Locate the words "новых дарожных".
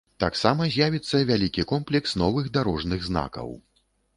2.25-2.99